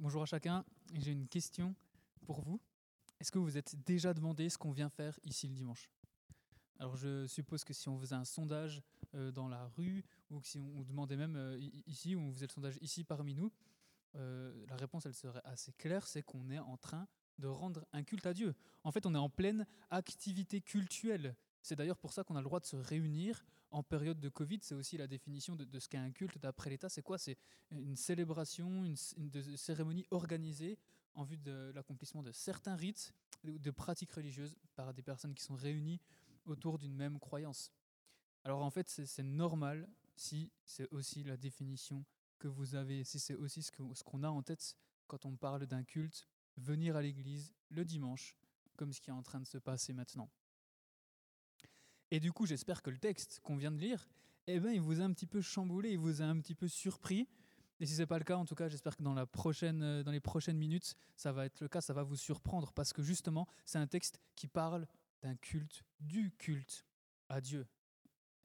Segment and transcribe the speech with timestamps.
[0.00, 1.74] Bonjour à chacun, j'ai une question
[2.24, 2.60] pour vous.
[3.18, 5.90] Est-ce que vous vous êtes déjà demandé ce qu'on vient faire ici le dimanche?
[6.78, 8.80] Alors je suppose que si on faisait un sondage
[9.16, 11.58] euh, dans la rue, ou que si on demandait même euh,
[11.88, 13.50] ici, ou on faisait le sondage ici parmi nous,
[14.14, 17.08] euh, la réponse elle serait assez claire, c'est qu'on est en train
[17.40, 18.54] de rendre un culte à Dieu.
[18.84, 21.34] En fait, on est en pleine activité cultuelle.
[21.62, 24.58] C'est d'ailleurs pour ça qu'on a le droit de se réunir en période de Covid.
[24.62, 26.88] C'est aussi la définition de, ce qu'est un culte d'après l'État.
[26.88, 27.18] C'est quoi?
[27.18, 27.36] C'est
[27.70, 28.96] une célébration, une,
[29.56, 30.78] cérémonie organisée
[31.14, 33.12] en vue de l'accomplissement de certains rites
[33.44, 36.00] ou de pratiques religieuses par des personnes qui sont réunies
[36.46, 37.72] autour d'une même croyance.
[38.44, 42.04] Alors en fait, c'est normal si c'est aussi la définition
[42.38, 45.82] que vous avez, si c'est aussi ce qu'on a en tête quand on parle d'un
[45.82, 48.36] culte, venir à l'église le dimanche,
[48.76, 50.30] comme ce qui est en train de se passer maintenant.
[52.10, 54.08] Et du coup, j'espère que le texte qu'on vient de lire,
[54.46, 56.68] eh ben, il vous a un petit peu chamboulé, il vous a un petit peu
[56.68, 57.28] surpris.
[57.80, 60.20] Et si ce n'est pas le cas, en tout cas, j'espère que euh, dans les
[60.20, 63.78] prochaines minutes, ça va être le cas, ça va vous surprendre, parce que justement, c'est
[63.78, 64.86] un texte qui parle
[65.22, 66.84] d'un culte, du culte
[67.28, 67.66] à Dieu.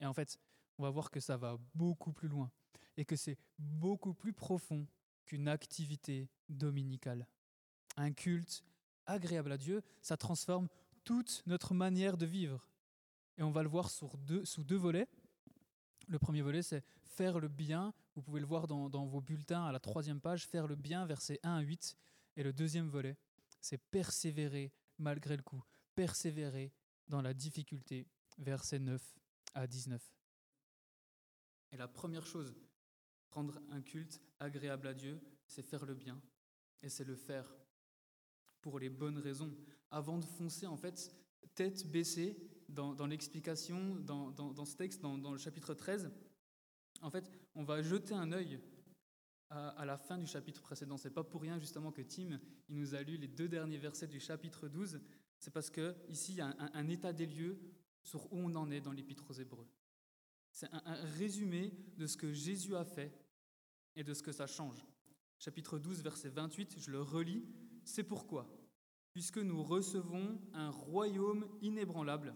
[0.01, 0.37] Et en fait,
[0.77, 2.51] on va voir que ça va beaucoup plus loin,
[2.97, 4.85] et que c'est beaucoup plus profond
[5.25, 7.27] qu'une activité dominicale.
[7.95, 8.63] Un culte
[9.05, 10.67] agréable à Dieu, ça transforme
[11.03, 12.67] toute notre manière de vivre.
[13.37, 15.07] Et on va le voir sous deux, sous deux volets.
[16.07, 17.93] Le premier volet, c'est faire le bien.
[18.15, 21.39] Vous pouvez le voir dans, vos bulletins à la troisième page, faire le bien, versets
[21.43, 21.97] 1 à 8.
[22.35, 23.17] Et le deuxième volet,
[23.61, 25.63] c'est persévérer malgré le coup,
[25.95, 26.71] persévérer
[27.07, 29.01] dans la difficulté, versets 9
[29.53, 30.01] à 19.
[31.71, 32.55] Et la première chose,
[33.31, 36.21] rendre un culte agréable à Dieu, c'est faire le bien.
[36.81, 37.51] Et c'est le faire
[38.61, 39.55] pour les bonnes raisons.
[39.89, 41.15] Avant de foncer, en fait,
[41.55, 42.37] tête baissée
[42.69, 46.11] dans, l'explication, dans, ce texte, dans, le chapitre 13.
[47.01, 48.59] En fait, on va jeter un œil
[49.49, 50.97] à, la fin du chapitre précédent.
[50.97, 54.07] C'est pas pour rien justement que Tim il nous a lu les deux derniers versets
[54.07, 54.99] du chapitre 12.
[55.37, 57.59] C'est parce que ici il y a un, état des lieux
[58.01, 59.67] sur où on en est dans l'épître aux Hébreux.
[60.51, 63.13] C'est un, un résumé de ce que Jésus a fait
[63.95, 64.85] et de ce que ça change.
[65.37, 67.45] Chapitre 12, verset 28, je le relis.
[67.83, 68.47] C'est pourquoi
[69.13, 72.35] puisque nous recevons un royaume inébranlable.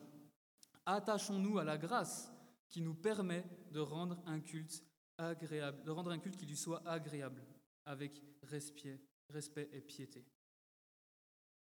[0.90, 2.32] Attachons-nous à la grâce
[2.70, 4.82] qui nous permet de rendre un culte
[5.18, 7.44] agréable, de rendre un culte qui lui soit agréable,
[7.86, 9.02] avec respect,
[9.74, 10.26] et piété.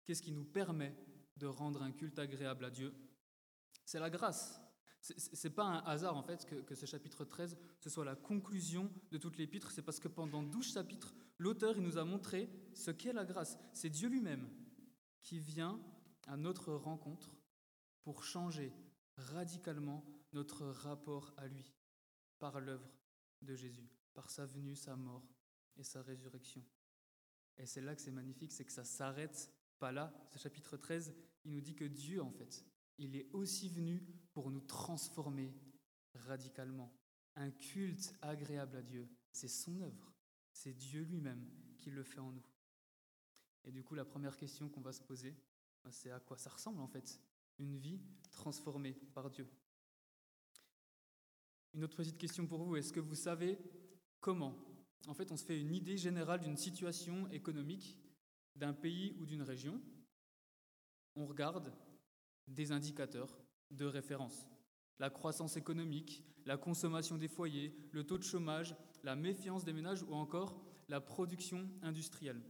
[0.05, 0.95] Qu'est-ce qui nous permet
[1.37, 2.93] de rendre un culte agréable à Dieu?
[3.83, 4.61] C'est la grâce.
[5.01, 8.91] Ce n'est pas un hasard en fait que, ce chapitre 13 ce soit la conclusion
[9.09, 13.13] de toute l'épître, c'est parce que pendant 12 chapitres, l'auteur nous a montré ce qu'est
[13.13, 13.57] la grâce.
[13.73, 14.47] C'est Dieu lui-même
[15.23, 15.79] qui vient
[16.27, 17.31] à notre rencontre
[18.03, 18.71] pour changer
[19.17, 20.03] radicalement
[20.33, 21.73] notre rapport à lui
[22.39, 22.89] par l'œuvre
[23.41, 25.27] de Jésus, par sa venue, sa mort
[25.77, 26.63] et sa résurrection.
[27.57, 30.13] Et c'est là que c'est magnifique, c'est que ça s'arrête pas là.
[30.31, 31.13] Ce chapitre 13,
[31.45, 32.65] il nous dit que Dieu, en fait,
[32.97, 35.53] il est aussi venu pour nous transformer
[36.13, 36.93] radicalement.
[37.35, 40.13] Un culte agréable à Dieu, c'est son œuvre,
[40.51, 42.45] c'est Dieu lui-même qui le fait en nous.
[43.65, 45.35] Et du coup, la première question qu'on va se poser,
[45.89, 47.19] c'est à quoi ça ressemble en fait
[47.59, 47.99] une vie
[48.31, 49.47] transformée par Dieu.
[51.73, 53.57] Une autre petite question pour vous, est-ce que vous savez
[54.19, 54.55] comment?
[55.07, 57.99] En fait, on se fait une idée générale d'une situation économique
[58.55, 59.81] d'un pays ou d'une région.
[61.15, 61.73] On regarde
[62.47, 63.37] des indicateurs
[63.71, 64.47] de référence.
[64.99, 70.03] La croissance économique, la consommation des foyers, le taux de chômage, la méfiance des ménages
[70.03, 72.41] ou encore la production industrielle.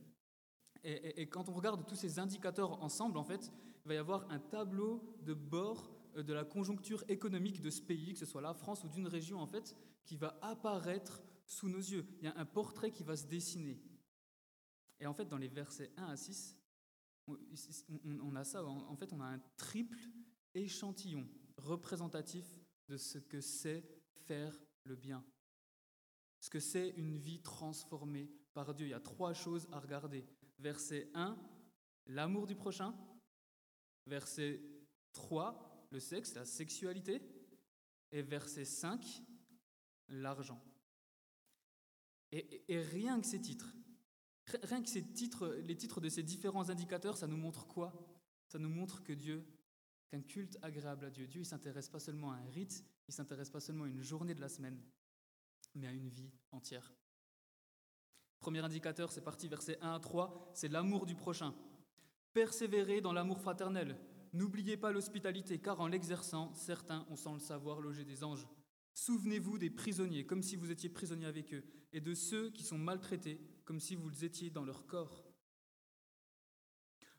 [0.83, 3.51] Et, quand on regarde tous ces indicateurs ensemble, en fait,
[3.85, 7.81] il va y avoir un tableau de bord euh, de la conjoncture économique de ce
[7.81, 11.69] pays, que ce soit la France ou d'une région, en fait, qui va apparaître sous
[11.69, 12.06] nos yeux.
[12.19, 13.79] Il y a un portrait qui va se dessiner.
[15.00, 16.57] Et en fait, dans les versets 1 à 6,
[17.28, 18.63] on a ça.
[18.66, 20.00] En fait, on a un triple
[20.53, 22.46] échantillon représentatif
[22.88, 23.84] de ce que c'est
[24.25, 25.23] faire le bien.
[26.40, 28.88] Ce que c'est une vie transformée par Dieu.
[28.88, 30.26] Il y a trois choses à regarder.
[30.59, 31.38] Verset 1,
[32.08, 32.96] l'amour du prochain.
[34.05, 34.61] Verset
[35.13, 37.22] 3, le sexe, la sexualité.
[38.11, 39.23] Et verset 5,
[40.09, 40.61] l'argent.
[42.31, 43.73] Et, rien que ces titres,
[44.63, 47.93] rien que ces titres, les titres de ces différents indicateurs, ça nous montre quoi?
[48.47, 49.46] Ça nous montre que Dieu,
[50.09, 53.49] qu'un culte agréable à Dieu, Dieu, il s'intéresse pas seulement à un rite, il s'intéresse
[53.49, 54.81] pas seulement à une journée de la semaine,
[55.75, 56.93] mais à une vie entière.
[58.40, 61.55] Premier indicateur, c'est parti, verset 1 à 3, c'est l'amour du prochain.
[62.35, 63.97] Persévérez dans l'amour fraternel.
[64.34, 68.46] N'oubliez pas l'hospitalité, car en l'exerçant, certains ont sans le savoir logé des anges.
[68.93, 72.78] Souvenez-vous des prisonniers, comme si vous étiez prisonniers avec eux, et de ceux qui sont
[72.78, 75.23] maltraités, comme si vous étiez dans leur corps.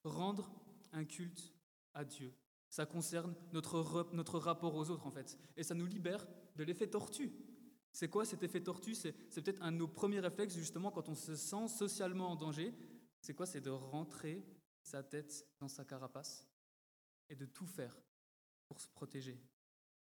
[0.05, 0.55] Rendre
[0.93, 1.55] un culte
[1.95, 2.35] à Dieu,
[2.69, 6.27] ça concerne notre, notre rapport aux autres en fait, et ça nous libère
[6.57, 7.33] de l'effet tortue.
[7.91, 8.95] C'est quoi cet effet tortue?
[8.95, 12.75] C'est peut-être un de nos premiers réflexes justement quand on se sent socialement en danger.
[13.23, 13.47] C'est quoi?
[13.47, 14.45] C'est de rentrer
[14.87, 16.47] sa tête dans sa carapace
[17.29, 18.01] et de tout faire
[18.69, 19.37] pour se protéger.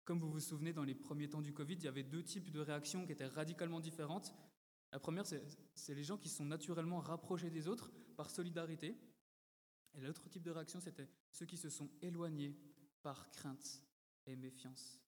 [0.05, 2.51] Comme vous vous souvenez, dans les premiers temps du Covid, il y avait deux types
[2.51, 4.35] de réactions qui étaient radicalement différentes.
[4.91, 8.99] La première, c'est les gens qui sont naturellement rapprochés des autres par solidarité.
[9.95, 12.59] Et l'autre type de réaction, c'était ceux qui se sont éloignés
[13.01, 13.81] par crainte
[14.27, 15.01] et méfiance.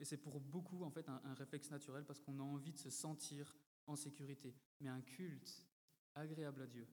[0.00, 2.78] Et c'est pour beaucoup, en fait, un, un réflexe naturel parce qu'on a envie de
[2.78, 3.54] se sentir
[3.86, 4.56] en sécurité.
[4.80, 5.68] Mais un culte
[6.14, 6.88] agréable à Dieu,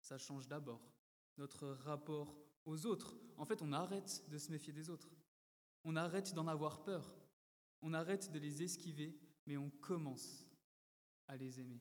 [0.00, 0.97] ça change d'abord
[1.38, 3.16] notre rapport aux autres.
[3.36, 5.08] En fait, on arrête de se méfier des autres.
[5.84, 7.14] On arrête d'en avoir peur.
[7.80, 10.46] On arrête de les esquiver, mais on commence
[11.28, 11.80] à les aimer.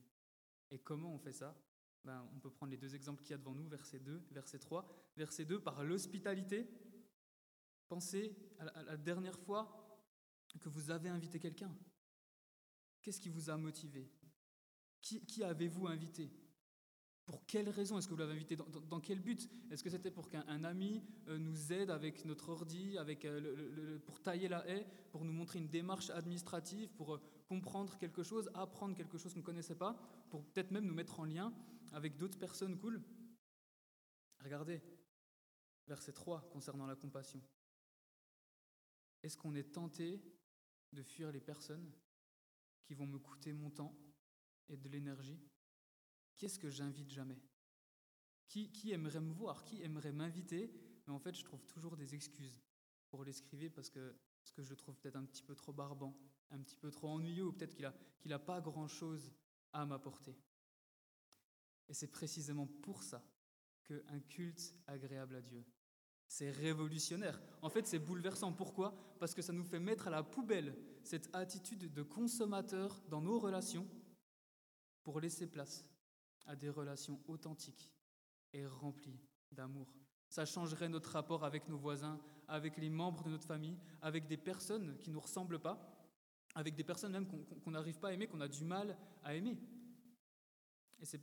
[0.69, 1.59] Et comment on fait ça?
[2.03, 4.59] Ben, On peut prendre les deux exemples qu'il y a devant nous, verset 2, verset
[4.59, 4.87] 3.
[5.17, 6.69] Verset 2, par l'hospitalité.
[7.87, 9.83] Pensez à la dernière fois
[10.59, 11.75] que vous avez invité quelqu'un.
[13.01, 14.11] Qu'est-ce qui vous a motivé?
[15.01, 16.31] Qui, qui avez-vous invité?
[17.27, 20.29] Pour quelle raison est-ce que vous l'avez invité dans, quel but Est-ce que c'était pour
[20.29, 25.33] qu'un ami euh, nous aide avec notre ordi, euh, pour tailler la haie, pour nous
[25.33, 29.75] montrer une démarche administrative, pour euh, comprendre quelque chose, apprendre quelque chose qu'on ne connaissait
[29.75, 29.97] pas,
[30.29, 31.53] pour peut-être même nous mettre en lien
[31.91, 33.03] avec d'autres personnes cool?
[34.41, 34.81] Regardez,
[35.85, 37.41] verset 3 concernant la compassion.
[39.21, 40.23] Est-ce qu'on est tenté
[40.93, 41.91] de fuir les personnes
[42.85, 43.93] qui vont me coûter mon temps
[44.69, 45.41] et de l'énergie
[46.37, 47.41] Qu'est-ce que j'invite jamais?
[48.47, 49.63] Qui, aimerait me voir?
[49.65, 50.71] Qui aimerait m'inviter?
[51.05, 52.61] Mais en fait, je trouve toujours des excuses
[53.09, 56.17] pour l'escriver parce que, parce que je trouve peut-être un petit peu trop barbant,
[56.51, 59.31] un petit peu trop ennuyeux, ou peut-être qu'il n'a pas grand-chose
[59.73, 60.35] à m'apporter.
[61.89, 63.23] Et c'est précisément pour ça
[63.85, 65.65] qu'un culte agréable à Dieu,
[66.27, 67.39] c'est révolutionnaire.
[67.61, 68.51] En fait, c'est bouleversant.
[68.51, 69.15] Pourquoi?
[69.19, 73.39] Parce que ça nous fait mettre à la poubelle cette attitude de consommateur dans nos
[73.39, 73.87] relations
[75.03, 75.85] pour laisser place
[76.47, 77.91] à des relations authentiques
[78.53, 79.19] et remplies
[79.51, 79.93] d'amour.
[80.29, 84.37] Ça changerait notre rapport avec nos voisins, avec les membres de notre famille, avec des
[84.37, 85.93] personnes qui ne nous ressemblent pas,
[86.55, 89.57] avec des personnes même qu'on n'arrive pas à aimer, qu'on a du mal à aimer.
[90.99, 91.21] Et c'est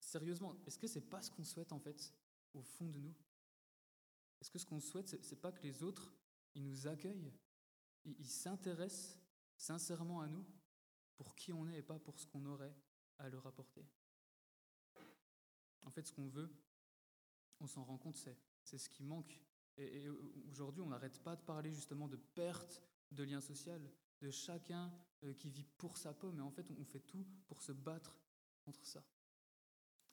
[0.00, 2.12] sérieusement, est-ce que c'est pas ce qu'on souhaite en fait
[2.54, 3.14] au fond de nous?
[4.40, 6.12] Est-ce que ce qu'on souhaite, c'est pas que les autres,
[6.54, 7.32] ils nous accueillent,
[8.04, 9.18] ils s'intéressent
[9.56, 10.44] sincèrement à nous
[11.16, 12.74] pour qui on est et pas pour ce qu'on aurait
[13.18, 13.86] à leur apporter?
[15.84, 16.50] En fait, ce qu'on veut,
[17.60, 18.16] on s'en rend compte,
[18.62, 19.40] c'est ce qui manque.
[19.76, 20.08] Et,
[20.50, 23.80] aujourd'hui, on n'arrête pas de parler justement de perte de lien social,
[24.20, 24.92] de chacun
[25.24, 28.18] euh, qui vit pour sa peau, mais en fait, on fait tout pour se battre
[28.64, 29.04] contre ça.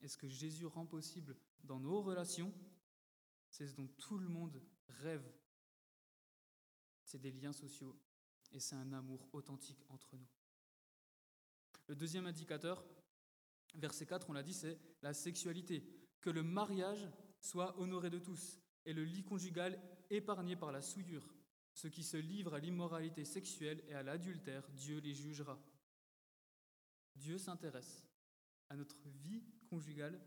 [0.01, 2.53] Et ce que Jésus rend possible dans nos relations,
[3.49, 5.29] c'est ce dont tout le monde rêve.
[7.03, 7.99] C'est des liens sociaux
[8.51, 10.27] et c'est un amour authentique entre nous.
[11.87, 12.85] Le deuxième indicateur,
[13.75, 15.83] Verset 4, on l'a dit, c'est la sexualité.
[16.21, 17.07] Que le mariage
[17.39, 19.79] soit honoré de tous et le lit conjugal
[20.09, 21.33] épargné par la souillure.
[21.73, 25.57] Ceux qui se livrent à l'immoralité sexuelle et à l'adultère, Dieu les jugera.
[27.15, 28.07] Dieu s'intéresse
[28.69, 30.19] à notre vie conjugale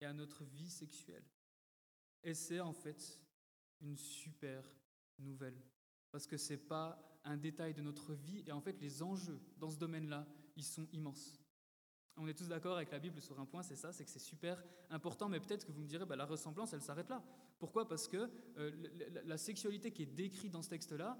[0.00, 1.24] et à notre vie sexuelle.
[2.22, 3.20] Et c'est en fait
[3.80, 4.64] une super
[5.18, 5.60] nouvelle.
[6.10, 8.42] Parce que ce n'est pas un détail de notre vie.
[8.46, 10.26] Et en fait, les enjeux dans ce domaine-là,
[10.56, 11.43] ils sont immenses.
[12.16, 14.20] On est tous d'accord avec la Bible sur un point, c'est ça, c'est que c'est
[14.20, 17.22] super important, mais peut-être que vous me direz, bah, la ressemblance, elle s'arrête là.
[17.58, 17.88] Pourquoi?
[17.88, 21.18] Parce que euh, la, sexualité qui est décrite dans ce texte-là,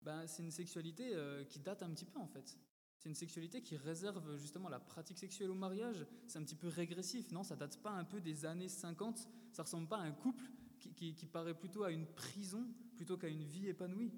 [0.00, 2.58] bah, c'est une sexualité euh, qui date un petit peu en fait.
[2.98, 6.06] C'est une sexualité qui réserve justement la pratique sexuelle au mariage.
[6.26, 7.42] C'est un petit peu régressif, non?
[7.42, 10.44] Ça date pas un peu des années 50 Ça ressemble pas à un couple
[10.78, 12.64] qui, qui paraît plutôt à une prison
[12.96, 14.12] plutôt qu'à une vie épanouie.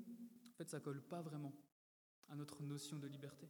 [0.50, 1.52] En fait, ça colle pas vraiment
[2.28, 3.49] à notre notion de liberté.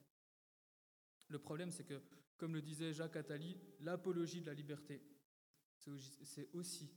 [1.29, 2.01] Le problème, c'est que
[2.37, 5.03] comme le disait Jacques Attali, l'apologie de la liberté,
[5.77, 6.91] c'est aussi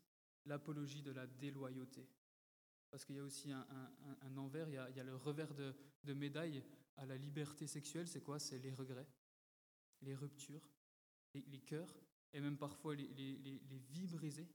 [0.45, 2.07] l'apologie de la déloyauté.
[2.89, 6.63] Parce qu'il y a aussi un, envers, il y, a, le revers de, médaille
[6.95, 8.39] à la liberté sexuelle, c'est quoi?
[8.39, 9.07] C'est les regrets,
[10.01, 10.71] les ruptures,
[11.33, 11.93] les, cœurs,
[12.33, 13.11] et même parfois les,
[13.89, 14.47] vies brisées.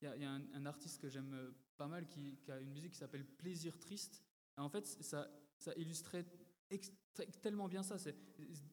[0.00, 3.26] Il y a, un, artiste que j'aime pas mal qui, a une musique qui s'appelle
[3.26, 4.22] Plaisir triste.
[4.56, 5.28] en fait, ça,
[5.76, 6.24] illustrait
[7.40, 7.98] tellement bien ça.
[7.98, 8.16] C'est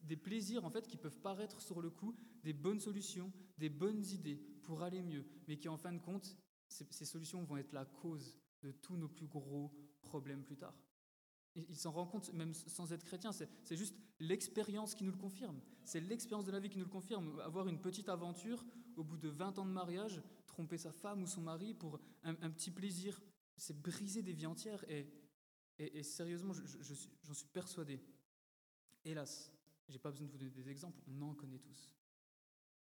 [0.02, 4.04] des plaisirs en fait qui peuvent paraître sur le coup des bonnes solutions, des bonnes
[4.06, 6.36] idées pour aller mieux, mais qui en fin de compte,
[6.68, 9.70] ces, solutions vont être la cause de tous nos plus gros
[10.02, 10.74] problèmes plus tard.
[11.54, 13.30] Il s'en rend compte même sans être chrétien.
[13.30, 15.60] C'est juste l'expérience qui nous le confirme.
[15.84, 17.38] C'est l'expérience de la vie qui nous le confirme.
[17.40, 18.64] Avoir une petite aventure
[18.96, 22.50] au bout de 20 ans de mariage, tromper sa femme ou son mari pour un,
[22.50, 23.20] petit plaisir,
[23.56, 24.82] c'est briser des vies entières.
[24.88, 25.06] Et,
[25.78, 28.00] et, sérieusement, j'en suis persuadé.
[29.04, 29.52] Hélas,
[29.88, 31.96] j'ai pas besoin de vous donner des exemples, on en connaît tous.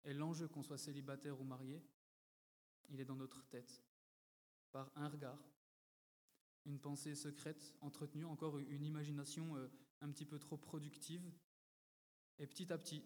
[0.04, 1.82] Et l'enjeu qu'on soit célibataire ou marié,
[2.88, 3.82] il est dans notre tête,
[4.73, 5.38] par un regard,
[6.64, 9.68] une pensée secrète entretenue, encore une imagination euh,
[10.00, 11.30] un petit peu trop productive,
[12.38, 13.04] et petit à petit,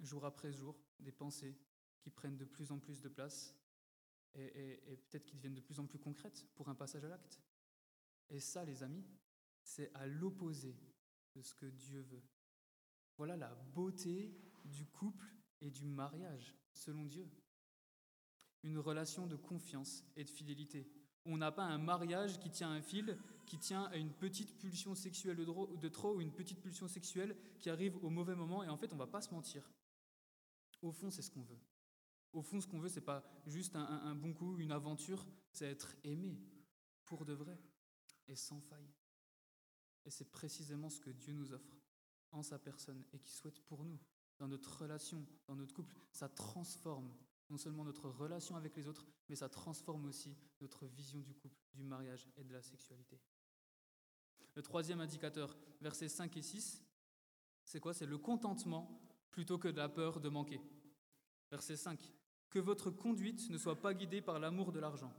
[0.00, 1.56] jour après jour, des pensées
[2.00, 3.56] qui prennent de plus en plus de place
[4.34, 7.40] et, peut-être qui deviennent de plus en plus concrètes pour un passage à l'acte.
[8.30, 9.06] Et ça, les amis,
[9.62, 10.76] c'est à l'opposé
[11.34, 12.22] de ce que Dieu veut.
[13.16, 17.28] Voilà la beauté du couple et du mariage, selon Dieu.
[18.62, 20.90] Une relation de confiance et de fidélité.
[21.24, 24.94] On n'a pas un mariage qui tient un fil, qui tient à une petite pulsion
[24.94, 28.76] sexuelle de trop ou une petite pulsion sexuelle qui arrive au mauvais moment et en
[28.76, 29.70] fait on va pas se mentir.
[30.82, 31.60] Au fond, c'est ce qu'on veut.
[32.32, 35.96] Au fond, ce qu'on veut, c'est pas juste un, bon coup, une aventure, c'est être
[36.04, 36.38] aimé
[37.06, 37.58] pour de vrai
[38.28, 38.92] et sans faille.
[40.04, 41.76] Et c'est précisément ce que Dieu nous offre
[42.32, 43.98] en sa personne et qui souhaite pour nous,
[44.38, 45.94] dans notre relation, dans notre couple.
[46.12, 47.12] Ça transforme
[47.48, 51.60] non seulement notre relation avec les autres, mais ça transforme aussi notre vision du couple,
[51.74, 53.20] du mariage et de la sexualité.
[54.54, 56.82] Le troisième indicateur, versets 5 et 6,
[57.64, 57.94] c'est quoi?
[57.94, 60.60] C'est le contentement plutôt que de la peur de manquer.
[61.50, 62.00] Verset 5.
[62.48, 65.12] Que votre conduite ne soit pas guidée par l'amour de l'argent.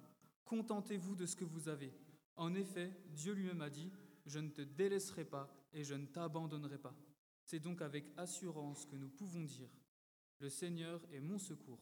[0.46, 1.94] Contentez-vous de ce que vous avez.
[2.38, 3.92] En effet, Dieu lui-même a dit,
[4.26, 6.96] Je ne te délaisserai pas et je ne t'abandonnerai pas.
[7.44, 9.70] C'est donc avec assurance que nous pouvons dire,
[10.40, 11.80] Le Seigneur est mon secours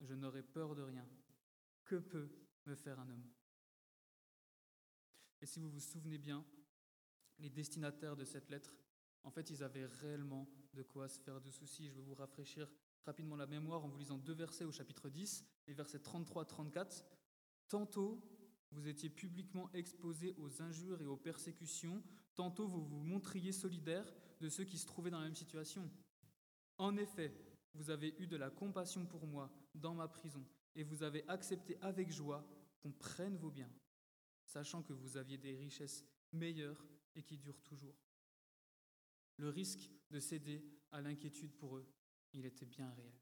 [0.00, 1.06] je n'aurai peur de rien.
[1.84, 2.30] Que peut
[2.66, 3.28] me faire un homme?
[5.40, 6.44] Et si vous vous souvenez bien,
[7.38, 8.74] les destinataires de cette lettre,
[9.22, 11.88] en fait, ils avaient réellement de quoi se faire de soucis.
[11.88, 12.70] Je vais vous rafraîchir
[13.04, 17.04] rapidement la mémoire en vous lisant deux versets au chapitre 10, les versets 33-34.
[17.68, 18.22] Tantôt,
[18.72, 22.02] vous étiez publiquement exposés aux injures et aux persécutions,
[22.34, 25.90] tantôt vous vous montriez solidaires de ceux qui se trouvaient dans la même situation.
[26.78, 27.34] En effet,
[27.74, 31.78] vous avez eu de la compassion pour moi dans ma prison, et vous avez accepté
[31.80, 32.46] avec joie
[32.80, 33.72] qu'on prenne vos biens,
[34.44, 37.96] sachant que vous aviez des richesses meilleures et qui durent toujours.
[39.36, 41.86] Le risque de céder à l'inquiétude pour eux,
[42.32, 43.14] il était bien réel.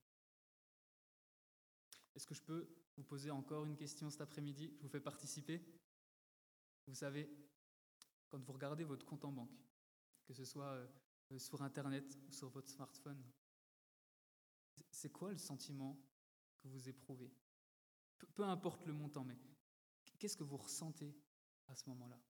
[2.19, 4.75] Est-ce que je peux vous poser encore une question cet après-midi?
[4.77, 5.65] Je vous fais participer.
[6.89, 7.31] Vous savez,
[8.29, 9.57] quand vous regardez votre compte en banque,
[10.25, 10.73] que ce soit
[11.31, 13.23] euh, sur Internet ou sur votre smartphone,
[14.91, 15.97] c'est quoi le sentiment
[16.59, 17.33] que vous éprouvez?
[18.35, 19.39] Peu, importe le montant, mais
[20.19, 21.17] qu'est-ce que vous ressentez
[21.69, 22.21] à ce moment-là?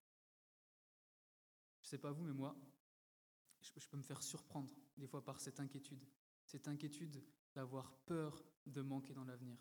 [1.81, 2.55] Je ne sais pas vous, mais moi,
[3.63, 6.07] je, peux me faire surprendre des fois par cette inquiétude.
[6.45, 9.59] Cette inquiétude d'avoir peur de manquer dans l'avenir.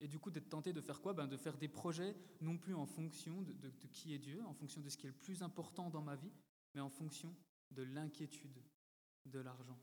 [0.00, 1.12] Et du coup, d'être tenté de faire quoi?
[1.12, 4.80] Ben, De faire des projets non plus en fonction de, qui est Dieu, en fonction
[4.80, 6.32] de ce qui est le plus important dans ma vie,
[6.74, 7.34] mais en fonction
[7.70, 8.62] de l'inquiétude
[9.26, 9.78] de l'argent.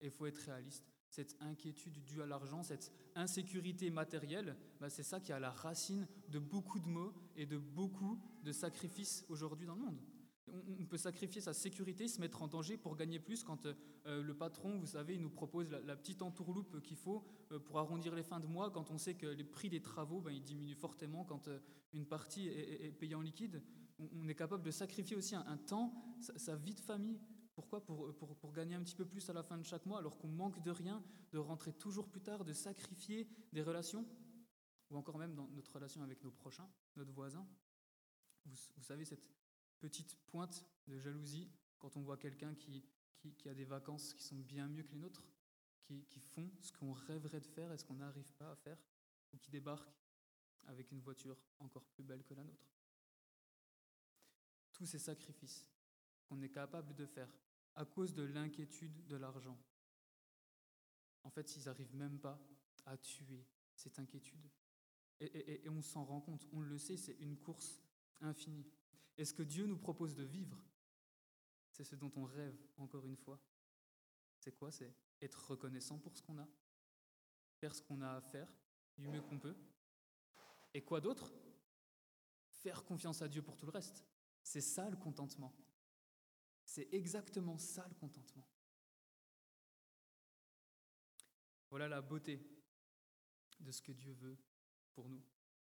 [0.00, 5.02] Et il faut être réaliste cette inquiétude due à l'argent, cette insécurité matérielle, bah, c'est
[5.02, 9.24] ça qui est à la racine de beaucoup de maux et de beaucoup de sacrifices
[9.28, 10.00] aujourd'hui dans le monde.
[10.48, 14.34] On, peut sacrifier sa sécurité, se mettre en danger pour gagner plus quand euh, le
[14.34, 18.22] patron, vous savez, il nous propose la, petite entourloupe qu'il faut euh, pour arrondir les
[18.22, 21.24] fins de mois, quand on sait que les prix des travaux, bah, ils diminuent fortement
[21.24, 21.58] quand euh,
[21.92, 23.60] une partie est, payée en liquide.
[23.98, 27.18] On, est capable de sacrifier aussi un, temps, sa vie de famille,
[27.56, 27.82] pourquoi?
[27.84, 30.18] Pour, pour, pour, gagner un petit peu plus à la fin de chaque mois alors
[30.18, 34.06] qu'on manque de rien, de rentrer toujours plus tard, de sacrifier des relations.
[34.90, 37.48] Ou encore même dans notre relation avec nos prochains, notre voisin.
[38.44, 39.28] Vous, vous savez, cette
[39.78, 42.84] petite pointe de jalousie quand on voit quelqu'un qui,
[43.38, 45.24] qui, a des vacances qui sont bien mieux que les nôtres,
[45.82, 48.78] qui, qui font ce qu'on rêverait de faire et ce qu'on n'arrive pas à faire,
[49.32, 49.92] ou qui débarquent
[50.66, 52.66] avec une voiture encore plus belle que la nôtre.
[54.72, 55.66] Tous ces sacrifices
[56.26, 57.32] qu'on est capable de faire
[57.74, 59.58] à cause de l'inquiétude de l'argent.
[61.22, 62.40] En fait, ils n'arrivent même pas
[62.86, 64.48] à tuer cette inquiétude.
[65.20, 67.80] Et, on s'en rend compte, on le sait, c'est une course
[68.20, 68.70] infinie.
[69.16, 70.60] Et ce que Dieu nous propose de vivre,
[71.70, 73.40] c'est ce dont on rêve encore une fois.
[74.38, 74.70] C'est quoi?
[74.70, 76.48] C'est être reconnaissant pour ce qu'on a,
[77.56, 78.48] faire ce qu'on a à faire
[78.96, 79.56] du mieux qu'on peut.
[80.74, 81.32] Et quoi d'autre?
[82.48, 84.04] Faire confiance à Dieu pour tout le reste.
[84.42, 85.54] C'est ça le contentement.
[86.64, 88.46] C'est exactement ça le contentement.
[91.70, 92.40] Voilà la beauté
[93.60, 94.38] de ce que Dieu veut
[94.92, 95.22] pour nous.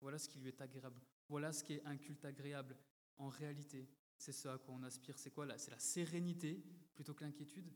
[0.01, 1.01] Voilà ce qui lui est agréable.
[1.29, 2.75] Voilà ce qui est un culte agréable.
[3.17, 5.17] En réalité, c'est ce à quoi on aspire.
[5.17, 7.71] C'est quoi là C'est la sérénité plutôt que l'inquiétude.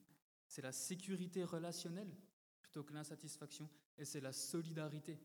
[0.47, 2.13] C'est la sécurité relationnelle
[2.61, 3.69] plutôt que l'insatisfaction.
[3.97, 5.19] Et c'est la solidarité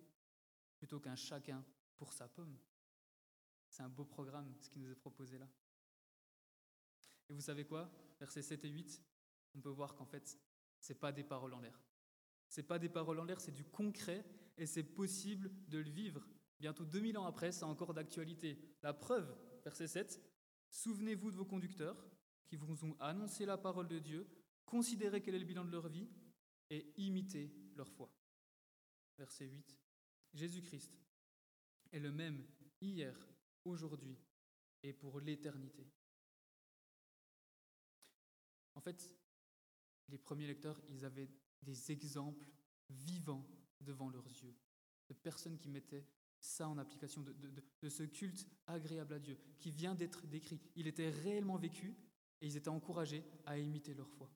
[0.76, 1.64] plutôt qu'un chacun
[1.96, 2.56] pour sa pomme.
[3.68, 5.48] C'est un beau programme, ce qui nous est proposé là.
[7.28, 7.90] Et vous savez quoi?
[8.20, 9.02] Versets 7 et 8,
[9.54, 10.38] on peut voir qu'en fait,
[10.80, 11.80] ce n'est pas des paroles en l'air.
[12.48, 14.24] Ce n'est pas des paroles en l'air, c'est du concret
[14.56, 16.26] et c'est possible de le vivre.
[16.60, 18.58] Bientôt 2000 ans après, c'est encore d'actualité.
[18.82, 19.34] La preuve,
[19.64, 20.20] verset 7,
[20.70, 21.96] Souvenez-vous de vos conducteurs
[22.46, 24.28] qui vous ont annoncé la parole de Dieu,
[24.64, 26.08] considérez quel est le bilan de leur vie
[26.70, 28.10] et imitez leur foi.
[29.16, 29.78] Verset 8.
[30.34, 31.00] Jésus-Christ
[31.92, 32.46] est le même
[32.80, 33.16] hier,
[33.64, 34.18] aujourd'hui
[34.82, 35.90] et pour l'éternité.
[38.74, 39.12] En fait,
[40.08, 41.30] les premiers lecteurs, ils avaient
[41.62, 42.48] des exemples
[42.88, 43.46] vivants
[43.80, 44.54] devant leurs yeux,
[45.08, 46.06] de personnes qui mettaient
[46.40, 50.60] ça en application, de, ce culte agréable à Dieu, qui vient d'être décrit.
[50.76, 51.96] Il était réellement vécu
[52.40, 54.30] et ils étaient encouragés à imiter leur foi.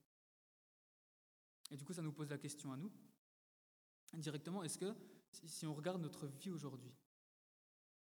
[1.71, 2.91] Et du coup, ça nous pose la question à nous,
[4.13, 4.93] directement, est-ce que,
[5.31, 6.93] si on regarde notre vie aujourd'hui,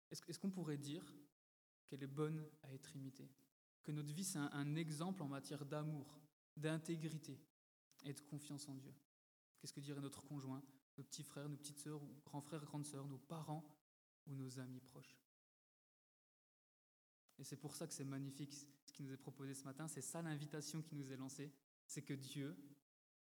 [0.10, 1.05] est-ce qu'on pourrait dire
[1.88, 3.29] qu'elle est bonne à être imitée?
[3.83, 6.19] Que notre vie, c'est un exemple en matière d'amour,
[6.57, 7.39] d'intégrité
[8.03, 8.93] et de confiance en Dieu?
[9.60, 10.62] Qu'est-ce que dirait notre conjoint,
[10.98, 13.63] nos petits frères, nos petites sœurs, ou grands frères, grandes sœurs, nos parents
[14.27, 15.17] ou nos amis proches.
[17.39, 20.01] Et c'est pour ça que c'est magnifique ce qui nous est proposé ce matin, c'est
[20.01, 21.51] ça l'invitation qui nous est lancée,
[21.87, 22.55] c'est que Dieu,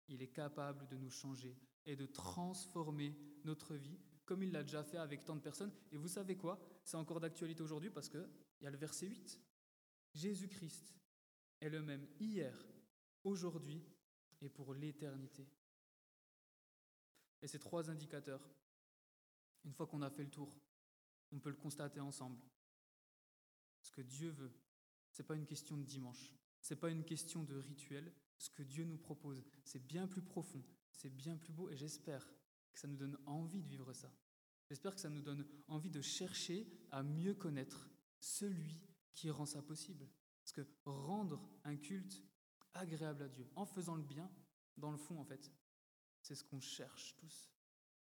[0.07, 4.83] il est capable de nous changer et de transformer notre vie comme il l'a déjà
[4.83, 5.71] fait avec tant de personnes.
[5.91, 6.59] Et vous savez quoi?
[6.83, 8.27] C'est encore d'actualité aujourd'hui parce qu'il
[8.61, 9.39] y a le verset 8.
[10.13, 10.95] Jésus-Christ
[11.61, 12.57] est le même hier,
[13.23, 13.83] aujourd'hui
[14.41, 15.47] et pour l'éternité.
[17.41, 18.49] Et ces trois indicateurs,
[19.63, 20.57] une fois qu'on a fait le tour,
[21.31, 22.41] on peut le constater ensemble.
[23.81, 24.53] Ce que Dieu veut,
[25.11, 28.11] ce n'est pas une question de dimanche, ce n'est pas une question de rituel.
[28.37, 32.27] Ce que Dieu nous propose, c'est bien plus profond, c'est bien plus beau, et j'espère
[32.73, 34.11] que ça nous donne envie de vivre ça.
[34.67, 37.87] J'espère que ça nous donne envie de chercher à mieux connaître
[38.19, 38.81] celui
[39.13, 40.09] qui rend ça possible.
[40.41, 42.21] Parce que rendre un culte
[42.73, 44.29] agréable à Dieu, en faisant le bien,
[44.77, 45.51] dans le fond, en fait,
[46.21, 47.51] c'est ce qu'on cherche tous,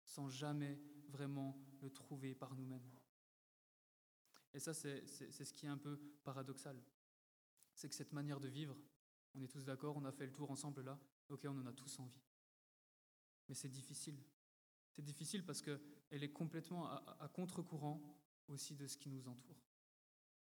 [0.04, 2.90] sans jamais vraiment le trouver par nous-mêmes.
[4.54, 6.80] Et ça, c'est ce qui est un peu paradoxal.
[7.74, 8.76] C'est que cette manière de vivre,
[9.34, 11.72] on est tous d'accord, on a fait le tour ensemble là, ok, on en a
[11.72, 12.22] tous envie.
[13.48, 14.16] Mais c'est difficile.
[14.92, 18.00] C'est difficile parce qu'elle est complètement à, contre-courant
[18.46, 19.60] aussi de ce qui nous entoure.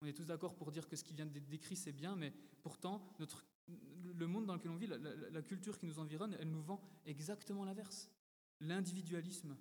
[0.03, 2.35] On est tous d'accord pour dire que ce qui vient d'être décrit, c'est bien, mais
[2.63, 6.51] pourtant, notre, le monde dans lequel on vit, la, la culture qui nous environne, elle
[6.51, 8.11] nous vend exactement l'inverse.
[8.61, 9.57] L'individualisme,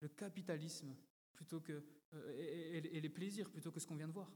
[0.00, 0.94] le capitalisme,
[1.38, 4.28] plutôt que, euh, et, les plaisirs plutôt que ce qu'on vient de voir.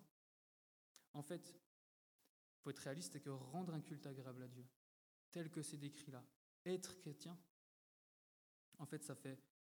[1.14, 4.64] En fait, il faut être réaliste, c'est que rendre un culte agréable à Dieu,
[5.32, 6.24] tel que c'est décrit là,
[6.64, 7.36] être chrétien,
[8.78, 9.04] en fait,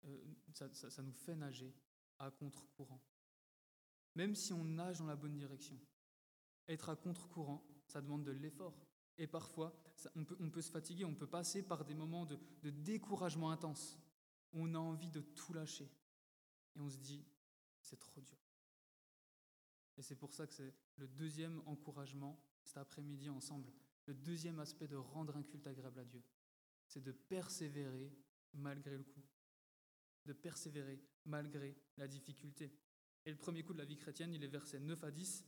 [0.04, 1.72] euh, ça, nous fait nager
[2.18, 3.00] à contre-courant.
[4.16, 5.78] Même si on nage dans la bonne direction,
[6.66, 8.74] être à contre-courant, ça demande de l'effort.
[9.18, 9.72] Et parfois,
[10.16, 13.96] on, peut, se fatiguer, on peut passer par des moments de découragement intense.
[14.52, 15.88] On a envie de tout lâcher
[16.76, 17.24] et on se dit,
[17.80, 18.38] c'est trop dur.
[19.96, 23.72] Et c'est pour ça que c'est le deuxième encouragement cet après-midi ensemble.
[24.06, 26.22] Le deuxième aspect de rendre un culte agréable à Dieu,
[26.86, 28.12] c'est de persévérer
[28.54, 29.22] malgré le coup,
[30.26, 32.72] de persévérer malgré la difficulté.
[33.24, 35.44] Et le premier coup de la vie chrétienne, il est versets 9 à 10,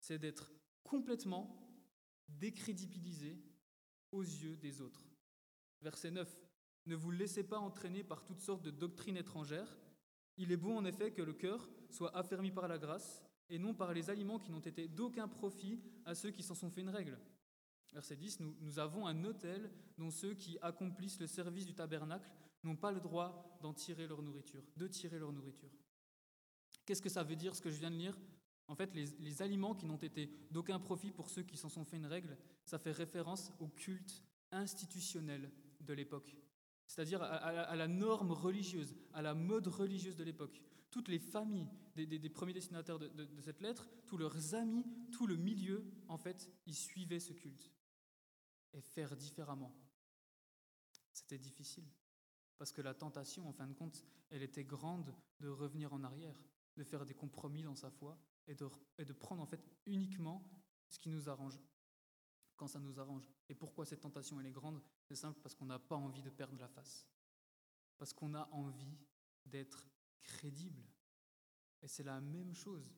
[0.00, 1.68] c'est d'être complètement
[2.28, 3.42] décrédibilisé
[4.12, 5.02] aux yeux des autres.
[5.80, 6.38] Verset 9,
[6.86, 9.78] ne vous laissez pas entraîner par toutes sortes de doctrines étrangères
[10.38, 13.74] il est bon en effet que le cœur soit affermi par la grâce et non
[13.74, 16.90] par les aliments qui n'ont été d'aucun profit à ceux qui s'en sont fait une
[16.90, 17.18] règle.
[17.92, 22.30] Verset 10, nous, nous avons un autel dont ceux qui accomplissent le service du tabernacle
[22.62, 25.70] n'ont pas le droit d'en tirer leur nourriture, de tirer leur nourriture.
[26.84, 28.18] Qu'est-ce que ça veut dire ce que je viens de lire?
[28.66, 31.84] En fait, les, les aliments qui n'ont été d'aucun profit pour ceux qui s'en sont
[31.84, 34.22] fait une règle, ça fait référence au culte
[34.52, 36.36] institutionnel de l'époque
[36.88, 40.60] c'est-à-dire à, la norme religieuse, à la mode religieuse de l'époque.
[40.90, 45.84] Toutes les familles des, premiers destinataires de, cette lettre, tous leurs amis, tout le milieu,
[46.08, 47.70] en fait, ils suivaient ce culte.
[48.72, 49.74] Et faire différemment,
[51.12, 51.84] c'était difficile.
[52.56, 56.42] Parce que la tentation, en fin de compte, elle était grande de revenir en arrière,
[56.76, 58.66] de faire des compromis dans sa foi et de,
[58.98, 60.42] et de prendre en fait uniquement
[60.88, 61.60] ce qui nous arrange
[62.58, 63.26] quand ça nous arrange.
[63.48, 64.82] Et pourquoi cette tentation elle est grande?
[65.04, 67.06] C'est simple parce qu'on n'a pas envie de perdre la face.
[67.96, 68.98] Parce qu'on a envie
[69.46, 69.88] d'être
[70.22, 70.84] crédible.
[71.80, 72.92] Et c'est la même chose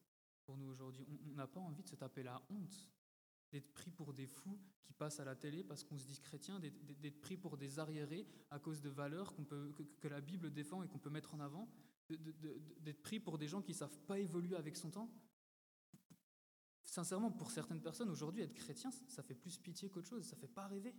[0.44, 1.06] pour nous aujourd'hui.
[1.30, 2.90] On n'a pas envie de se taper la honte
[3.52, 6.60] d'être pris pour des fous qui passent à la télé parce qu'on se dit chrétien,
[6.60, 10.88] d'être pris pour des arriérés à cause de valeurs peut, que, la Bible défend et
[10.88, 11.68] qu'on peut mettre en avant,
[12.08, 15.10] d'être pris pour des gens qui ne savent pas évoluer avec son temps.
[16.90, 20.48] Sincèrement, pour certaines personnes, aujourd'hui, être chrétien, ça fait plus pitié qu'autre chose, ça fait
[20.48, 20.92] pas rêver.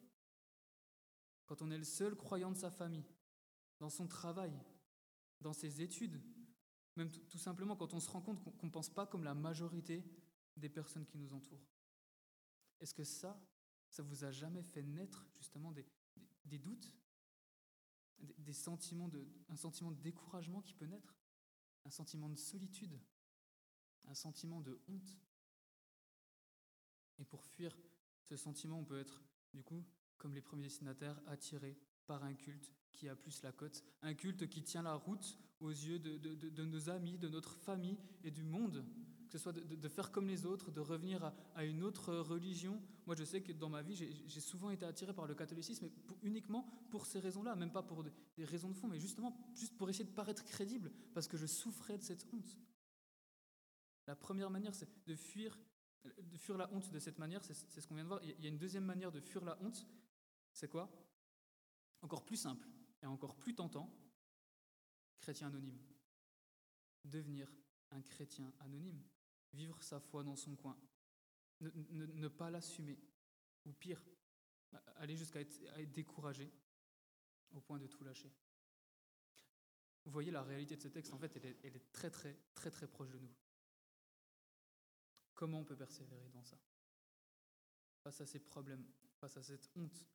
[1.45, 3.03] Quand on est le seul croyant de sa famille,
[3.77, 4.57] dans son travail,
[5.41, 6.21] dans ses études,
[6.95, 10.01] même tout simplement quand on se rend compte qu'on ne pense pas comme la majorité
[10.55, 11.67] des personnes qui nous entourent.
[12.79, 13.37] Est-ce que ça,
[13.89, 16.95] ça vous a jamais fait naître justement des, doutes,
[18.17, 21.19] des, sentiments de, un sentiment de découragement qui peut naître,
[21.83, 22.97] un sentiment de solitude,
[24.05, 25.19] un sentiment de honte?
[27.19, 27.77] Et pour fuir
[28.23, 29.21] ce sentiment, on peut être,
[29.53, 29.83] du coup,
[30.17, 34.47] comme les premiers destinataires, attirés par un culte qui a plus la cote, un culte
[34.47, 38.85] qui tient la route aux yeux de, nos amis, de notre famille et du monde,
[39.29, 42.81] que ce soit de, faire comme les autres, de revenir à, une autre religion.
[43.05, 45.91] Moi, je sais que dans ma vie, j'ai souvent été attiré par le catholicisme, mais
[46.23, 49.89] uniquement pour ces raisons-là, même pas pour des, raisons de fond, mais justement juste pour
[49.89, 52.57] essayer de paraître crédible, parce que je souffrais de cette honte.
[54.07, 55.61] La première manière, c'est de fuir, de
[56.37, 58.23] fuir la honte de cette manière, c'est ce qu'on vient de voir.
[58.23, 59.87] Il y a une deuxième manière de fuir la honte,
[60.53, 60.89] c'est quoi?
[62.01, 62.67] Encore plus simple
[63.01, 63.91] et encore plus tentant,
[65.19, 65.79] chrétien anonyme.
[67.03, 67.51] Devenir
[67.91, 69.01] un chrétien anonyme.
[69.53, 70.77] Vivre sa foi dans son coin.
[71.59, 72.97] Ne, pas l'assumer.
[73.65, 74.03] Ou pire,
[74.95, 75.59] aller jusqu'à être,
[75.91, 76.51] découragé
[77.51, 78.31] au point de tout lâcher.
[80.05, 82.35] Vous voyez la réalité de ce texte, en fait, elle est, elle est très très
[82.55, 83.31] très très proche de nous.
[85.41, 86.59] Comment on peut persévérer dans ça
[88.03, 88.85] Face à ces problèmes,
[89.19, 90.05] face à cette honte,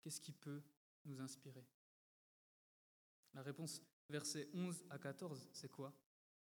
[0.00, 0.62] qu'est-ce qui peut
[1.04, 1.66] nous inspirer?
[3.34, 5.92] La réponse, versets 11 à 14, c'est quoi?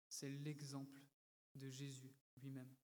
[0.09, 0.99] C'est l'exemple
[1.57, 2.75] de Jésus lui-même.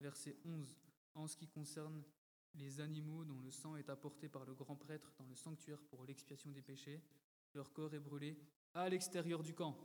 [0.00, 0.76] Verset 11,
[1.14, 2.02] en ce qui concerne
[2.54, 6.02] les animaux dont le sang est apporté par le grand prêtre dans le sanctuaire pour
[6.02, 7.04] l'expiation des péchés,
[7.54, 8.36] leur corps est brûlé
[8.74, 9.78] à l'extérieur du camp.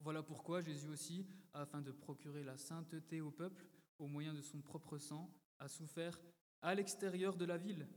[0.00, 3.66] Voilà pourquoi Jésus aussi, afin de procurer la sainteté au peuple
[3.98, 6.20] au moyen de son propre sang, a souffert
[6.62, 7.88] à l'extérieur de la ville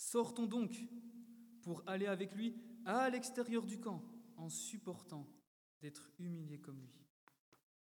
[0.00, 0.82] Sortons donc
[1.60, 4.02] pour aller avec lui à l'extérieur du camp,
[4.36, 5.28] en supportant
[5.82, 7.04] d'être humiliés comme lui.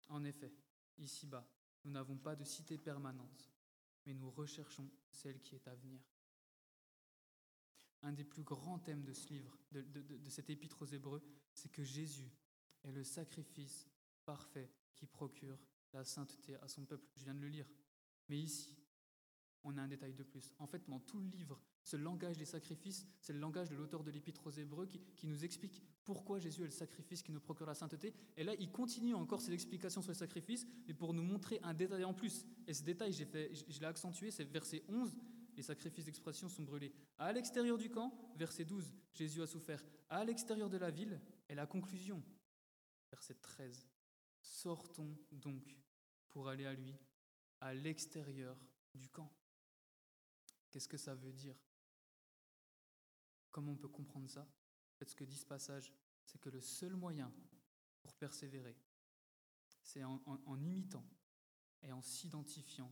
[0.10, 0.54] En effet,
[1.00, 1.50] ici-bas,
[1.84, 3.52] nous n'avons pas de cité permanente,
[4.06, 6.02] mais nous recherchons celle qui est à venir.
[8.04, 11.24] Un des plus grands thèmes de ce livre, de, de cet épître aux Hébreux,
[11.56, 12.32] c'est que Jésus
[12.84, 13.88] est le sacrifice
[14.26, 15.58] parfait qui procure
[15.94, 17.08] la sainteté à son peuple.
[17.16, 17.70] Je viens de le lire.
[18.30, 18.76] Mais ici,
[19.64, 20.52] on a un détail de plus.
[20.60, 24.04] En fait, dans tout le livre, ce langage des sacrifices, c'est le langage de l'auteur
[24.04, 27.66] de l'Épître aux Hébreux qui, nous explique pourquoi Jésus est le sacrifice qui nous procure
[27.66, 28.14] la sainteté.
[28.36, 31.74] Et là, il continue encore ses explications sur les sacrifices, mais pour nous montrer un
[31.74, 32.46] détail en plus.
[32.68, 35.16] Et ce détail, fait, je l'ai accentué, c'est verset 11,
[35.56, 36.94] les sacrifices d'expression sont brûlés.
[37.18, 39.84] À l'extérieur du camp, verset 12, Jésus a souffert.
[40.10, 42.24] À l'extérieur de la ville, et la conclusion,
[43.14, 43.88] verset 13,
[44.42, 45.78] sortons donc
[46.30, 46.98] pour aller à lui,
[47.60, 48.58] à l'extérieur
[48.96, 49.32] du camp.
[50.72, 51.56] Qu'est-ce que ça veut dire?
[53.52, 54.48] Comment on peut comprendre ça?
[55.06, 55.94] Ce que dit ce passage,
[56.26, 57.32] c'est que le seul moyen
[58.02, 58.76] pour persévérer,
[59.84, 61.06] c'est en, imitant
[61.84, 62.92] et en s'identifiant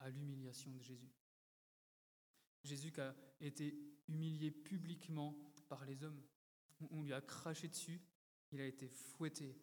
[0.00, 1.14] à l'humiliation de Jésus.
[2.62, 3.74] Jésus qui a été
[4.06, 5.34] humilié publiquement
[5.70, 6.22] par les hommes.
[6.90, 8.02] On lui a craché dessus,
[8.52, 9.56] il a été fouetté,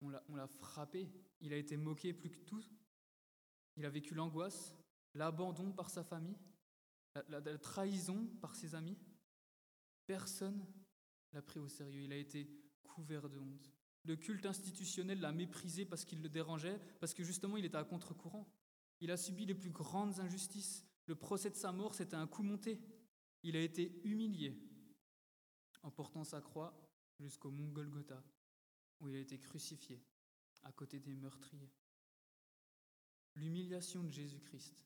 [0.00, 2.64] on l'a frappé, il a été moqué plus que tout.
[3.76, 4.74] Il a vécu l'angoisse,
[5.14, 6.38] l'abandon par sa famille,
[7.28, 8.98] la, trahison par ses amis,
[10.06, 10.66] personne
[11.32, 12.02] l'a pris au sérieux.
[12.02, 12.48] Il a été
[12.82, 13.70] couvert de honte.
[14.04, 17.84] Le culte institutionnel l'a méprisé parce qu'il le dérangeait, parce que justement il était à
[17.84, 18.50] contre-courant.
[19.00, 20.86] Il a subi les plus grandes injustices.
[21.06, 22.80] Le procès de sa mort, c'était un coup monté.
[23.42, 24.58] Il a été humilié
[25.82, 26.89] en portant sa croix
[27.20, 28.22] jusqu'au mont Golgotha,
[29.00, 30.02] où il a été crucifié
[30.62, 31.72] à côté des meurtriers.
[33.36, 34.84] L'humiliation de Jésus-Christ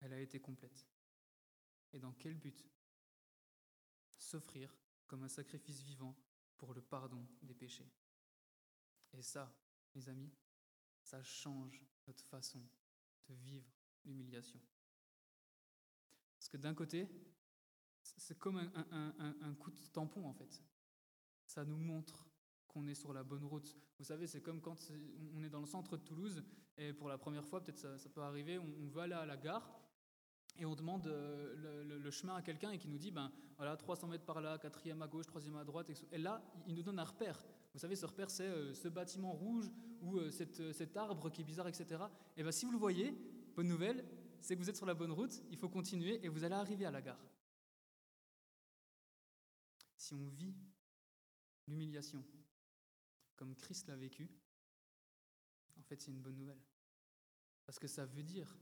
[0.00, 0.86] elle a été complète.
[1.92, 2.66] Et dans quel but
[4.16, 4.74] S'offrir
[5.06, 6.16] comme un sacrifice vivant
[6.56, 7.90] pour le pardon des péchés?
[9.12, 9.54] Et ça,
[9.94, 10.32] mes amis,
[11.02, 12.62] ça change notre façon
[13.28, 13.70] de vivre
[14.04, 14.60] l'humiliation.
[16.36, 17.08] Parce que d'un côté,
[18.16, 20.62] c'est comme un, coup de tampon en fait.
[21.46, 22.26] Ça nous montre
[22.68, 23.76] qu'on est sur la bonne route.
[23.98, 24.76] Vous savez, c'est comme quand
[25.34, 26.44] on est dans le centre de Toulouse
[26.78, 29.70] et pour la première fois, peut-être ça, peut arriver, on, va aller à la gare
[30.58, 34.08] et on demande euh, le, chemin à quelqu'un et qui nous dit, ben voilà, 300
[34.08, 37.04] mètres par là, quatrième à gauche, troisième à droite, et là, il nous donne un
[37.04, 37.42] repère.
[37.72, 39.70] Vous savez, ce repère, c'est euh, ce bâtiment rouge
[40.00, 42.02] ou euh, cet arbre qui est bizarre, etc.
[42.36, 43.14] Et ben si vous le voyez,
[43.54, 44.04] bonne nouvelle,
[44.40, 46.86] c'est que vous êtes sur la bonne route, il faut continuer et vous allez arriver
[46.86, 47.20] à la gare.
[50.00, 50.56] Si on vit
[51.66, 52.24] l'humiliation
[53.36, 54.30] comme Christ l'a vécu,
[55.76, 56.62] en fait, c'est une bonne nouvelle.
[57.66, 58.56] Parce que ça veut dire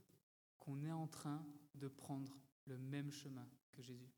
[0.57, 4.11] qu'on est en train de prendre le même chemin que Jésus.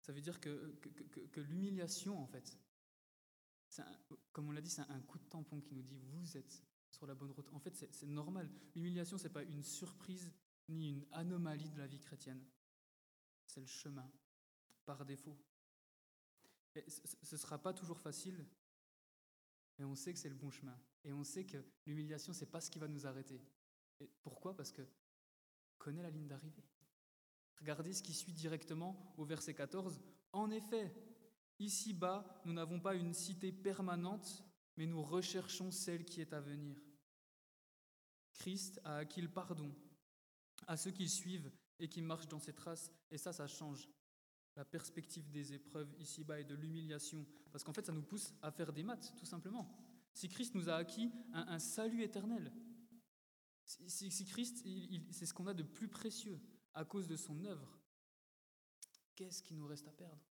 [0.00, 0.78] Ça veut dire que,
[1.40, 2.56] l'humiliation, en fait,
[4.30, 7.04] comme on l'a dit, c'est un coup de tampon qui nous dit vous êtes sur
[7.04, 7.52] la bonne route.
[7.52, 8.48] En fait, c'est normal.
[8.76, 10.32] L'humiliation, ce n'est pas une surprise
[10.68, 12.44] ni une anomalie de la vie chrétienne.
[13.44, 14.08] C'est le chemin,
[14.84, 15.36] par défaut.
[16.74, 18.46] ce ne sera pas toujours facile,
[19.78, 20.78] mais on sait que c'est le bon chemin.
[21.04, 23.40] Et on sait que l'humiliation, ce n'est pas ce qui va nous arrêter.
[24.00, 24.54] Et pourquoi?
[24.56, 24.82] Parce que
[25.78, 26.64] connaît la ligne d'arrivée.
[27.58, 30.00] Regardez ce qui suit directement au verset 14.
[30.32, 30.94] En effet,
[31.58, 34.44] ici-bas, nous n'avons pas une cité permanente,
[34.76, 36.76] mais nous recherchons celle qui est à venir.
[38.32, 39.74] Christ a acquis le pardon
[40.66, 43.88] à ceux qui le suivent et qui marchent dans ses traces, et ça, ça change
[44.56, 48.50] la perspective des épreuves ici-bas et de l'humiliation, parce qu'en fait, ça nous pousse à
[48.50, 49.68] faire des maths, tout simplement.
[50.14, 52.52] Si Christ nous a acquis un, salut éternel,
[53.64, 54.66] si, Christ,
[55.10, 56.38] c'est ce qu'on a de plus précieux
[56.74, 57.78] à cause de son œuvre,
[59.14, 60.22] qu'est-ce qui nous reste à perdre?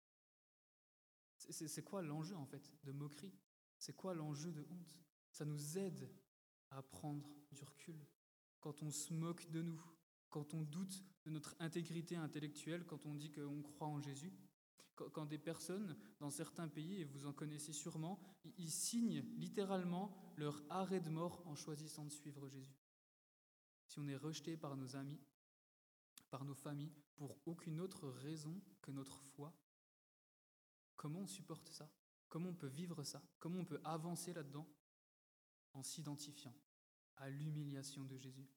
[1.38, 3.32] C'est quoi l'enjeu, en fait, de moquerie?
[3.78, 4.98] C'est quoi l'enjeu de honte?
[5.30, 6.10] Ça nous aide
[6.70, 8.06] à prendre du recul.
[8.60, 9.82] Quand on se moque de nous,
[10.30, 14.32] quand on doute de notre intégrité intellectuelle, quand on dit qu'on croit en Jésus,
[14.94, 18.20] quand des personnes dans certains pays, et vous en connaissez sûrement,
[18.58, 22.78] ils signent littéralement leur arrêt de mort en choisissant de suivre Jésus.
[23.86, 25.20] Si on est rejeté par nos amis,
[26.30, 29.54] par nos familles, pour aucune autre raison que notre foi,
[30.96, 31.90] comment on supporte ça?
[32.28, 33.22] Comment on peut vivre ça?
[33.38, 34.68] Comment on peut avancer là-dedans?
[35.72, 36.54] En s'identifiant
[37.16, 38.48] à l'humiliation de Jésus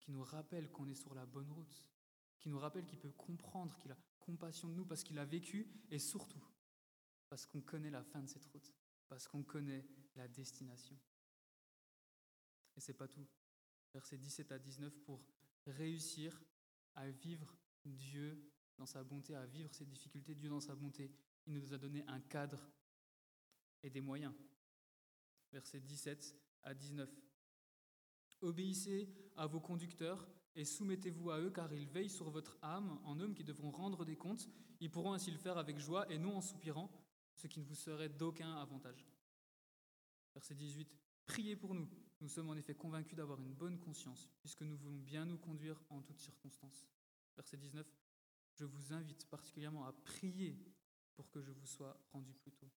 [0.00, 1.86] qui nous rappelle qu'on est sur la bonne route,
[2.38, 5.70] qui nous rappelle qu'il peut comprendre, qu'il a compassion de nous parce qu'il a vécu
[5.90, 6.44] et surtout
[7.28, 8.72] parce qu'on connaît la fin de cette route,
[9.08, 9.86] parce qu'on connaît
[10.16, 10.98] la destination.
[12.76, 13.26] Et c'est pas tout.
[13.94, 15.24] Versets 17 à 19 pour
[15.66, 16.42] réussir
[16.94, 21.12] à vivre Dieu dans sa bonté, à vivre ses difficultés, Dieu dans sa bonté,
[21.46, 22.68] il nous a donné un cadre
[23.82, 24.34] et des moyens.
[25.52, 27.08] Versets 17 à 19.
[28.40, 33.20] Obéissez à vos conducteurs et soumettez-vous à eux, car ils veillent sur votre âme en
[33.20, 34.48] hommes qui devront rendre des comptes.
[34.80, 36.90] Ils pourront ainsi le faire avec joie et non en soupirant,
[37.34, 39.06] ce qui ne vous serait d'aucun avantage.
[40.34, 40.88] Verset 18.
[41.26, 41.88] Priez pour nous.
[42.20, 45.80] Nous sommes en effet convaincus d'avoir une bonne conscience, puisque nous voulons bien nous conduire
[45.88, 46.86] en toutes circonstances.
[47.36, 47.86] Verset 19.
[48.54, 50.58] Je vous invite particulièrement à prier
[51.14, 52.70] pour que je vous sois rendu plus tôt.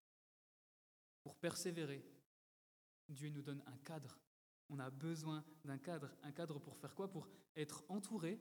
[1.21, 2.06] Pour persévérer,
[3.10, 4.19] Dieu nous donne un cadre
[4.69, 6.10] on a besoin d'un cadre.
[6.23, 7.10] Un cadre pour faire quoi?
[7.10, 8.39] Pour être entouré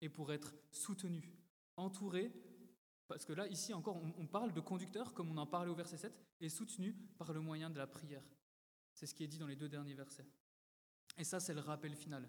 [0.00, 1.32] et pour être soutenu.
[1.76, 2.32] Entouré,
[3.06, 5.98] parce que là, ici encore, on, parle de conducteur, comme on en parlait au verset
[5.98, 8.24] 7, et soutenu par le moyen de la prière.
[8.92, 10.26] C'est ce qui est dit dans les deux derniers versets.
[11.18, 12.28] Et ça, c'est le rappel final.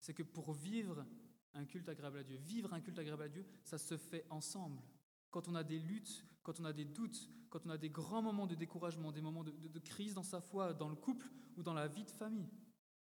[0.00, 1.06] C'est que pour vivre
[1.54, 4.82] un culte agréable à Dieu, vivre un culte agréable à Dieu, ça se fait ensemble.
[5.30, 8.22] Quand on a des luttes, quand on a des doutes, quand on a des grands
[8.22, 11.74] moments de découragement, des moments de crise dans sa foi, dans le couple ou dans
[11.74, 12.48] la vie de famille,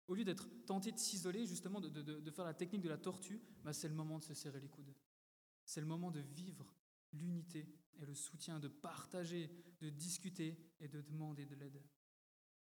[0.08, 3.74] au lieu d'être tenté de s'isoler, justement, de, faire la technique de la tortue, bah,
[3.74, 4.94] c'est le moment de se serrer les coudes.
[5.66, 6.76] C'est le moment de vivre
[7.12, 11.82] l'unité et le soutien, de partager, de discuter et de demander de l'aide.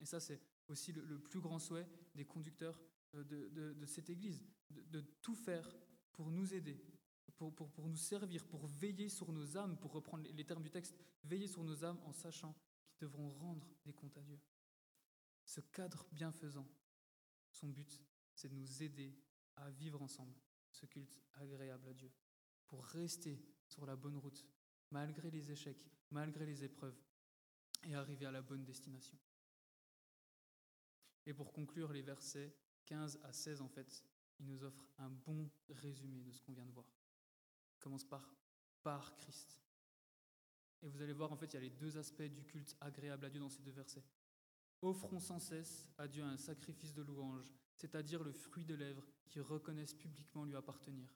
[0.00, 2.80] Et ça, c'est aussi le, plus grand souhait des conducteurs
[3.14, 5.68] euh, de, cette Église, de, tout faire
[6.12, 6.80] pour nous aider,
[7.36, 10.96] pour, pour, nous servir, pour veiller sur nos âmes, pour reprendre les termes du texte,
[11.24, 12.54] veiller sur nos âmes en sachant
[12.96, 14.38] qu'ils devront rendre des comptes à Dieu.
[15.44, 16.66] Ce cadre bienfaisant
[17.50, 18.02] son but,
[18.34, 19.16] c'est de nous aider
[19.56, 20.34] à vivre ensemble
[20.70, 22.12] ce culte agréable à Dieu,
[22.66, 24.46] pour rester sur la bonne route,
[24.90, 26.98] malgré les échecs, malgré les épreuves,
[27.86, 29.18] et arriver à la bonne destination.
[31.26, 32.54] Et pour conclure, les versets
[32.86, 34.04] 15 à 16, en fait,
[34.38, 36.86] il nous offre un bon résumé de ce qu'on vient de voir.
[37.74, 38.34] Il commence par
[38.82, 39.60] par Christ.
[40.82, 43.26] Et vous allez voir, en fait, il y a les deux aspects du culte agréable
[43.26, 44.04] à Dieu dans ces deux versets.
[44.80, 49.40] Offrons sans cesse à Dieu un sacrifice de louange, c'est-à-dire le fruit de lèvres qui
[49.40, 51.12] reconnaissent publiquement lui appartenir.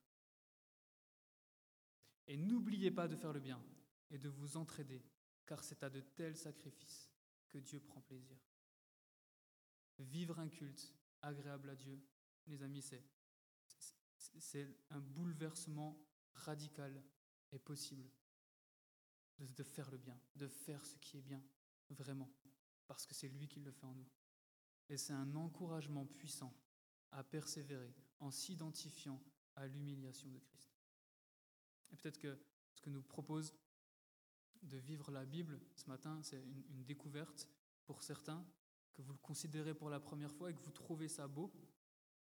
[2.27, 3.63] Et n'oubliez pas de faire le bien
[4.11, 5.03] et de vous entraider,
[5.47, 7.11] car c'est à de tels sacrifices
[7.49, 8.39] que Dieu prend plaisir.
[9.99, 12.01] Vivre un culte agréable à Dieu,
[12.47, 16.01] les amis, c'est, un bouleversement
[16.35, 17.03] radical
[17.53, 18.11] et possible
[19.39, 21.43] de faire le bien, de faire ce qui est bien,
[21.91, 22.31] vraiment,
[22.93, 24.09] parce que c'est lui qui le fait en nous.
[24.91, 26.55] Et c'est un encouragement puissant
[27.11, 29.19] à persévérer en s'identifiant
[29.57, 30.77] à l'humiliation de Christ.
[31.91, 32.39] Et peut-être que
[32.75, 33.55] ce que nous propose
[34.63, 37.49] de vivre la Bible ce matin, c'est une, découverte
[37.87, 38.47] pour certains,
[38.93, 41.51] que vous le considérez pour la première fois et que vous trouvez ça beau,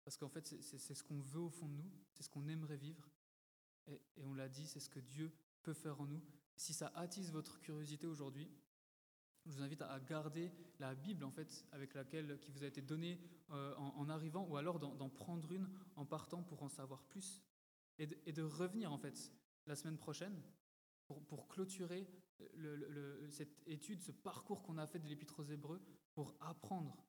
[0.03, 2.77] parce qu'en fait, c'est ce qu'on veut au fond de nous, c'est ce qu'on aimerait
[2.77, 3.09] vivre.
[3.87, 6.21] Et on l'a dit, c'est ce que Dieu peut faire en nous.
[6.57, 8.51] Si ça attise votre curiosité aujourd'hui,
[9.49, 12.81] je vous invite à garder la Bible en fait avec laquelle qui vous a été
[12.81, 17.41] donnée euh, en, arrivant, ou alors d'en prendre une en partant pour en savoir plus,
[17.97, 19.33] et de, revenir en fait
[19.65, 20.39] la semaine prochaine
[21.27, 22.07] pour, clôturer
[23.29, 25.81] cette étude, ce parcours qu'on a fait de l'Épître aux Hébreux,
[26.13, 27.03] pour apprendre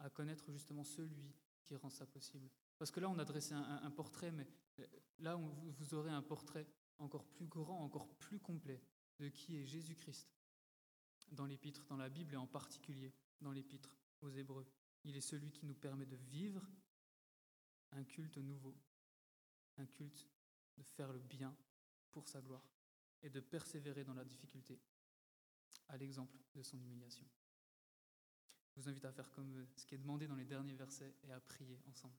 [0.00, 2.50] à connaître justement celui qui rend ça possible.
[2.78, 4.46] Parce que là, on a dressé un, portrait, mais
[4.80, 4.86] euh,
[5.20, 6.66] là, vous aurez un portrait
[6.98, 8.82] encore plus grand, encore plus complet
[9.20, 10.28] de qui est Jésus-Christ
[11.30, 14.66] dans l'épître, dans la Bible et en particulier dans l'épître aux Hébreux.
[15.04, 16.66] Il est celui qui nous permet de vivre
[17.92, 18.76] un culte nouveau,
[19.78, 20.28] un culte
[20.76, 21.56] de faire le bien
[22.10, 22.66] pour sa gloire
[23.22, 24.80] et de persévérer dans la difficulté,
[25.88, 27.26] à l'exemple de son humiliation.
[28.70, 31.32] Je vous invite à faire comme ce qui est demandé dans les derniers versets et
[31.32, 32.16] à prier ensemble.